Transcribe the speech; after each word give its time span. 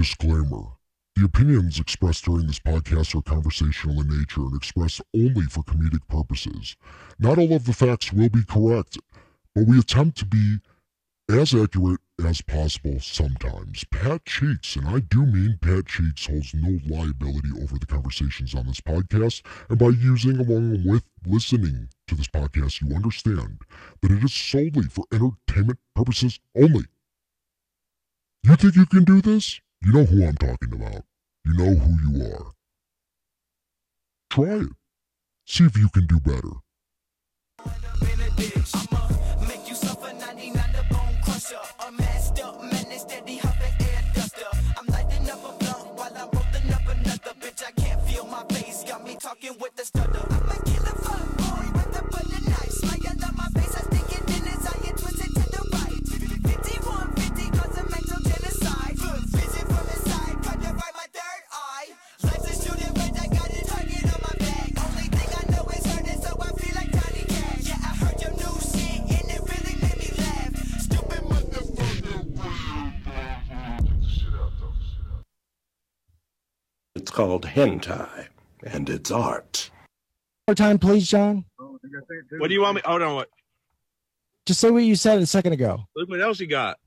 Disclaimer. 0.00 0.62
The 1.14 1.26
opinions 1.26 1.78
expressed 1.78 2.24
during 2.24 2.46
this 2.46 2.58
podcast 2.58 3.14
are 3.14 3.20
conversational 3.20 4.00
in 4.00 4.08
nature 4.08 4.40
and 4.40 4.56
expressed 4.56 5.02
only 5.14 5.42
for 5.42 5.62
comedic 5.62 6.08
purposes. 6.08 6.74
Not 7.18 7.36
all 7.36 7.52
of 7.52 7.66
the 7.66 7.74
facts 7.74 8.10
will 8.10 8.30
be 8.30 8.42
correct, 8.42 8.96
but 9.54 9.66
we 9.66 9.78
attempt 9.78 10.16
to 10.20 10.24
be 10.24 10.60
as 11.28 11.54
accurate 11.54 12.00
as 12.24 12.40
possible 12.40 12.98
sometimes. 12.98 13.84
Pat 13.90 14.24
Cheeks, 14.24 14.74
and 14.76 14.88
I 14.88 15.00
do 15.00 15.26
mean 15.26 15.58
Pat 15.60 15.84
Cheeks, 15.84 16.26
holds 16.28 16.54
no 16.54 16.78
liability 16.86 17.50
over 17.60 17.78
the 17.78 17.84
conversations 17.84 18.54
on 18.54 18.68
this 18.68 18.80
podcast, 18.80 19.42
and 19.68 19.78
by 19.78 19.88
using 19.88 20.38
along 20.38 20.82
with 20.86 21.04
listening 21.26 21.90
to 22.08 22.14
this 22.14 22.28
podcast, 22.28 22.80
you 22.80 22.96
understand 22.96 23.58
that 24.00 24.10
it 24.10 24.24
is 24.24 24.32
solely 24.32 24.88
for 24.88 25.04
entertainment 25.12 25.78
purposes 25.94 26.40
only. 26.56 26.86
You 28.44 28.56
think 28.56 28.76
you 28.76 28.86
can 28.86 29.04
do 29.04 29.20
this? 29.20 29.60
You 29.82 29.92
know 29.92 30.04
who 30.04 30.24
I'm 30.24 30.36
talking 30.36 30.74
about. 30.74 31.04
You 31.46 31.54
know 31.54 31.74
who 31.74 32.12
you 32.12 32.26
are. 32.34 32.52
Try 34.28 34.60
it. 34.64 34.68
See 35.46 35.64
if 35.64 35.76
you 35.76 35.88
can 35.88 36.06
do 36.06 36.20
better. 36.20 36.50
It's 77.10 77.16
called 77.16 77.44
hentai, 77.44 78.28
and 78.62 78.88
it's 78.88 79.10
art. 79.10 79.68
more 80.46 80.54
time, 80.54 80.78
please, 80.78 81.08
John? 81.08 81.44
What 82.38 82.46
do 82.46 82.54
you 82.54 82.60
want 82.60 82.76
me? 82.76 82.82
Hold 82.84 83.02
on. 83.02 83.16
What? 83.16 83.28
Just 84.46 84.60
say 84.60 84.70
what 84.70 84.84
you 84.84 84.94
said 84.94 85.20
a 85.20 85.26
second 85.26 85.52
ago. 85.54 85.80
Look 85.96 86.08
what 86.08 86.20
else 86.20 86.38
you 86.38 86.46
got. 86.46 86.78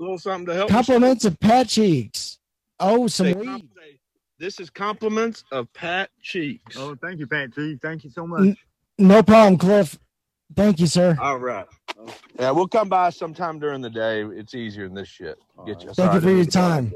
A 0.00 0.02
little 0.02 0.18
something 0.18 0.46
to 0.46 0.54
help. 0.54 0.70
Compliments 0.70 1.24
of 1.26 1.38
Pat 1.38 1.68
Cheeks. 1.68 2.40
Oh, 2.80 3.06
some 3.06 3.26
Say 3.26 3.32
weed. 3.34 3.68
say, 3.76 4.00
This 4.40 4.58
is 4.58 4.68
compliments 4.68 5.44
of 5.52 5.72
Pat 5.74 6.10
Cheeks. 6.20 6.76
Oh, 6.76 6.96
thank 6.96 7.20
you, 7.20 7.28
Pat 7.28 7.54
Cheeks. 7.54 7.78
Thank 7.80 8.02
you 8.02 8.10
so 8.10 8.26
much. 8.26 8.40
Mm. 8.40 8.56
No 8.98 9.22
problem, 9.22 9.58
Cliff. 9.58 9.96
Thank 10.56 10.80
you, 10.80 10.88
sir. 10.88 11.16
All 11.22 11.38
right. 11.38 11.66
Yeah, 12.36 12.50
we'll 12.50 12.66
come 12.66 12.88
by 12.88 13.10
sometime 13.10 13.60
during 13.60 13.80
the 13.80 13.90
day. 13.90 14.22
It's 14.24 14.56
easier 14.56 14.88
than 14.88 14.96
this 14.96 15.06
shit. 15.06 15.38
Get 15.68 15.84
you. 15.84 15.92
Thank 15.94 16.14
you 16.14 16.20
for 16.20 16.30
your 16.30 16.46
time. 16.46 16.92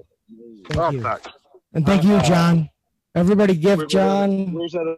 Oh, 0.72 0.72
Thank 0.72 0.94
you. 0.94 1.02
fuck. 1.02 1.32
And 1.75 1.84
thank 1.84 2.05
you, 2.05 2.14
uh, 2.14 2.22
John. 2.22 2.70
Everybody 3.14 3.53
Where- 3.55 3.61
gift 3.61 3.78
where- 3.78 3.86
John 3.86 4.53
Where's 4.55 4.72
that 4.72 4.97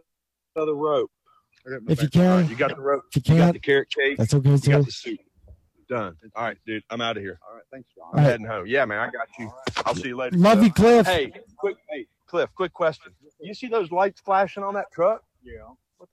other 0.55 0.73
rope? 0.75 1.11
if 1.65 2.01
you 2.01 2.21
All 2.21 2.27
right, 2.37 2.41
can. 2.43 2.49
you 2.49 2.55
got 2.55 2.75
the 2.75 2.81
rope. 2.81 3.03
If 3.11 3.15
you 3.17 3.21
can't. 3.23 3.35
You 3.35 3.39
got 3.39 3.43
can't, 3.45 3.53
the 3.53 3.59
carrot 3.59 3.89
cake. 3.93 4.17
that's 4.17 4.33
okay 4.33 4.49
You 4.51 4.57
too. 4.57 4.71
got 4.71 4.85
the 4.85 4.91
soup. 4.91 5.19
Done. 5.89 6.17
All 6.35 6.43
right, 6.43 6.57
dude. 6.65 6.83
I'm 6.89 6.99
out 7.01 7.15
of 7.17 7.23
here. 7.23 7.39
All 7.47 7.55
right, 7.55 7.63
thanks, 7.71 7.89
John. 7.95 8.05
I'm 8.13 8.19
All 8.19 8.23
right. 8.25 8.31
heading 8.31 8.45
home. 8.45 8.67
Yeah, 8.67 8.85
man. 8.85 8.99
I 8.99 9.05
got 9.09 9.27
you. 9.39 9.51
I'll 9.85 9.95
see 9.95 10.09
you 10.09 10.17
later. 10.17 10.35
Love 10.37 10.61
you, 10.63 10.71
Cliff. 10.71 11.05
Hey, 11.07 11.31
quick. 11.57 11.77
Hey, 11.89 12.07
Cliff. 12.25 12.49
Quick 12.55 12.73
question. 12.73 13.13
You 13.39 13.53
see 13.53 13.67
those 13.67 13.91
lights 13.91 14.19
flashing 14.21 14.63
on 14.63 14.73
that 14.73 14.91
truck? 14.91 15.23
Yeah. 15.43 15.53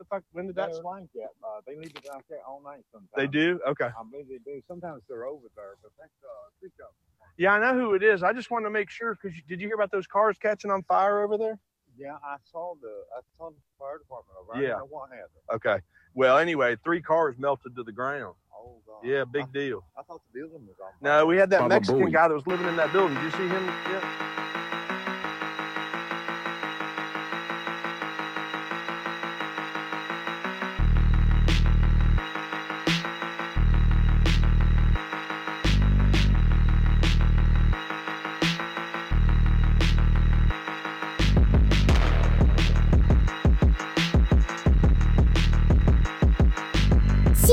What 0.09 0.23
the 0.23 0.23
fuck? 0.23 0.25
When 0.33 0.47
did 0.47 0.57
that? 0.57 0.73
They're 0.73 0.83
like 0.83 1.05
that. 1.15 1.31
Uh, 1.43 1.61
they 1.67 1.77
leave 1.77 1.93
it 1.95 2.05
like 2.13 2.27
that 2.29 2.41
all 2.47 2.61
night 2.65 2.85
sometimes. 2.93 3.11
They 3.17 3.27
do. 3.27 3.61
Okay. 3.67 3.87
I 3.87 4.03
believe 4.11 4.29
they 4.29 4.39
do. 4.45 4.61
Sometimes 4.69 5.03
they're 5.09 5.27
over 5.27 5.47
there, 5.57 5.75
but 5.83 5.93
that's 5.99 6.11
uh, 6.23 6.51
pickup. 6.63 6.95
Yeah, 7.37 7.53
I 7.55 7.59
know 7.61 7.79
who 7.79 7.95
it 7.95 8.03
is. 8.03 8.23
I 8.23 8.33
just 8.33 8.51
wanted 8.51 8.65
to 8.65 8.71
make 8.71 8.91
sure 8.91 9.17
because 9.21 9.37
did 9.49 9.61
you 9.61 9.67
hear 9.67 9.75
about 9.75 9.91
those 9.91 10.07
cars 10.07 10.37
catching 10.39 10.71
on 10.71 10.83
fire 10.85 11.23
over 11.23 11.37
there? 11.37 11.59
Yeah, 11.97 12.17
I 12.25 12.37
saw 12.51 12.75
the 12.81 13.03
I 13.17 13.21
saw 13.39 13.51
the 13.51 13.57
fire 13.79 13.99
department 13.99 14.37
over. 14.41 14.55
I 14.55 14.61
Yeah. 14.61 14.67
didn't 14.67 14.79
know 14.79 14.87
what 14.87 15.11
happened. 15.11 15.45
Okay. 15.55 15.79
Well, 16.15 16.39
anyway, 16.39 16.77
three 16.85 17.01
cars 17.03 17.37
melted 17.39 17.75
to 17.77 17.83
the 17.83 17.93
ground. 17.93 18.35
Oh 18.53 18.81
God. 18.87 19.09
Yeah, 19.09 19.25
big 19.25 19.45
I, 19.45 19.53
deal. 19.53 19.85
I 19.99 20.03
thought 20.03 20.21
the 20.33 20.41
building 20.41 20.67
was 20.67 20.77
on. 20.81 20.93
Fire. 21.01 21.21
No, 21.21 21.27
we 21.27 21.37
had 21.37 21.51
that 21.51 21.61
Baba 21.61 21.75
Mexican 21.75 22.07
Booey. 22.07 22.13
guy 22.13 22.29
that 22.29 22.35
was 22.35 22.47
living 22.47 22.67
in 22.69 22.77
that 22.77 22.93
building. 22.93 23.15
Did 23.17 23.25
you 23.25 23.31
see 23.33 23.49
him? 23.49 23.67
Yeah. 23.67 24.24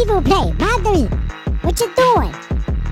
S'il 0.01 0.11
vous 0.11 0.21
plaît, 0.21 0.51
what 1.61 1.79
you 1.79 1.87
doing? 1.95 2.33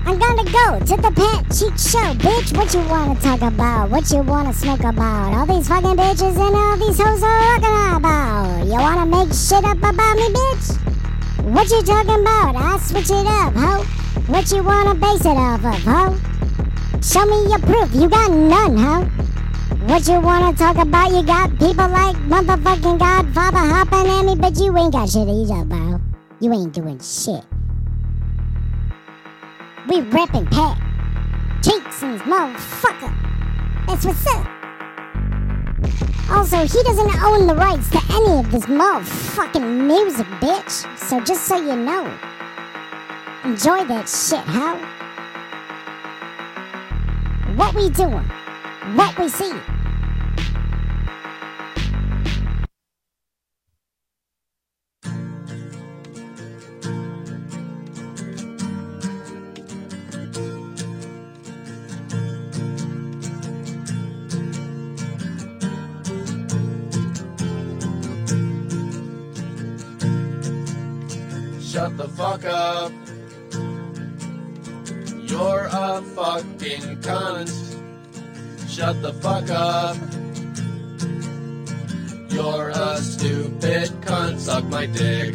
I'm 0.06 0.16
gonna 0.16 0.44
go 0.44 0.78
to 0.78 0.96
the 0.96 1.10
Pat 1.10 1.42
Cheek 1.50 1.76
Show, 1.76 2.14
bitch. 2.14 2.56
What 2.56 2.72
you 2.72 2.80
wanna 2.88 3.16
talk 3.16 3.42
about? 3.42 3.90
What 3.90 4.08
you 4.12 4.22
wanna 4.22 4.52
smoke 4.52 4.84
about? 4.84 5.34
All 5.34 5.44
these 5.44 5.66
fucking 5.66 5.96
bitches 5.96 6.36
and 6.36 6.54
all 6.54 6.76
these 6.76 7.00
hoes 7.00 7.20
are 7.24 7.40
rocking 7.58 7.96
about. 7.96 8.64
You 8.64 8.74
wanna 8.74 9.06
make 9.06 9.32
shit 9.32 9.64
up 9.64 9.78
about 9.78 10.16
me, 10.16 10.28
bitch? 10.38 10.78
What 11.52 11.68
you 11.70 11.82
talking 11.82 12.20
about? 12.20 12.54
I 12.54 12.78
switch 12.78 13.10
it 13.10 13.26
up, 13.26 13.54
ho. 13.56 13.82
What 14.28 14.52
you 14.52 14.62
wanna 14.62 14.94
base 14.94 15.24
it 15.24 15.36
off 15.36 15.64
of, 15.64 15.82
ho? 15.82 16.14
Show 17.02 17.26
me 17.26 17.48
your 17.50 17.58
proof. 17.58 17.92
You 17.92 18.08
got 18.08 18.30
none, 18.30 18.76
ho. 18.76 19.02
What 19.88 20.06
you 20.06 20.20
wanna 20.20 20.52
talk 20.52 20.76
about? 20.78 21.10
You 21.10 21.24
got 21.24 21.50
people 21.58 21.88
like 21.88 22.14
motherfucking 22.28 23.00
Godfather 23.00 23.66
hopping 23.74 24.06
at 24.06 24.24
me, 24.24 24.36
but 24.36 24.56
you 24.60 24.76
ain't 24.78 24.92
got 24.92 25.10
shit 25.10 25.26
bro. 25.68 25.89
You 26.40 26.52
ain't 26.52 26.72
doing 26.72 26.98
shit. 26.98 27.44
We 29.88 30.00
reppin' 30.00 30.50
Pat. 30.50 30.80
And 32.02 32.18
motherfucker. 32.22 33.12
That's 33.86 34.06
what's 34.06 34.26
up. 34.28 34.46
Also, 36.30 36.56
he 36.58 36.82
doesn't 36.82 37.22
own 37.22 37.46
the 37.46 37.54
rights 37.54 37.90
to 37.90 38.00
any 38.10 38.38
of 38.38 38.50
this 38.50 38.64
motherfucking 38.64 39.86
music, 39.86 40.26
bitch. 40.40 40.98
So 40.98 41.20
just 41.20 41.46
so 41.46 41.56
you 41.56 41.76
know. 41.76 42.06
Enjoy 43.44 43.84
that 43.84 44.08
shit, 44.08 44.40
ho. 44.46 44.78
What 47.56 47.74
we 47.74 47.90
doing? 47.90 48.24
What 48.96 49.18
we 49.18 49.28
see? 49.28 49.52
The 72.00 72.08
fuck 72.08 72.44
up. 72.46 72.92
You're 75.28 75.68
a 75.70 76.00
fucking 76.00 76.96
cunt. 77.02 77.50
Shut 78.66 79.02
the 79.02 79.12
fuck 79.12 79.50
up. 79.50 79.98
You're 82.32 82.70
a 82.70 82.96
stupid 82.96 83.90
cunt. 84.00 84.38
Suck 84.38 84.64
my 84.64 84.86
dick. 84.86 85.34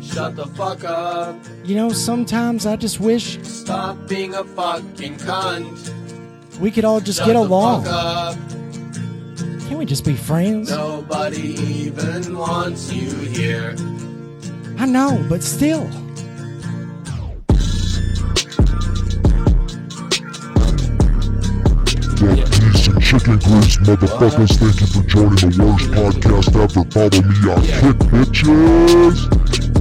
Shut 0.00 0.36
the 0.36 0.46
fuck 0.54 0.84
up. 0.84 1.34
You 1.64 1.74
know, 1.74 1.90
sometimes 1.90 2.66
I 2.66 2.76
just 2.76 3.00
wish 3.00 3.42
Stop 3.42 4.06
being 4.06 4.34
a 4.34 4.44
fucking 4.44 5.16
cunt. 5.16 6.58
we 6.60 6.70
could 6.70 6.84
all 6.84 7.00
just 7.00 7.18
Shut 7.18 7.26
get 7.26 7.32
the 7.32 7.40
along. 7.40 7.84
Fuck 9.66 9.70
up. 9.70 9.70
Can't 9.70 9.78
we 9.78 9.84
just 9.84 10.04
be 10.04 10.14
friends? 10.14 10.70
Nobody 10.70 11.54
even 11.60 12.36
wants 12.36 12.92
you 12.92 13.10
here. 13.10 13.74
I 14.78 14.86
know, 14.86 15.24
but 15.28 15.42
still. 15.42 15.88
Well, 22.18 22.36
peace 22.36 22.88
chicken 23.00 23.38
grease, 23.38 23.76
motherfuckers. 23.78 24.56
Thank 24.58 24.80
you 24.80 24.86
for 24.86 25.02
joining 25.06 25.50
the 25.50 25.64
worst 25.64 25.90
podcast 25.90 26.48
ever. 26.56 26.84
Follow 26.90 27.22
me 27.22 27.36
on 27.50 27.62
Kick, 27.62 27.98
bitches. 28.10 29.75